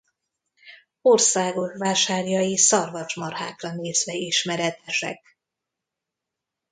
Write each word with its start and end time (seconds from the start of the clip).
Országos 1.01 1.77
vásárjai 1.77 2.57
szarvasmarhákra 2.57 3.73
nézve 3.75 4.13
ismeretesek. 4.13 5.37